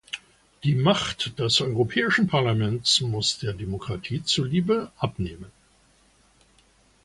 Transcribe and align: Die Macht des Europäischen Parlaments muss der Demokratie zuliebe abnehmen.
Die 0.63 0.73
Macht 0.73 1.37
des 1.37 1.61
Europäischen 1.61 2.25
Parlaments 2.25 3.01
muss 3.01 3.37
der 3.37 3.53
Demokratie 3.53 4.23
zuliebe 4.23 4.91
abnehmen. 4.97 5.51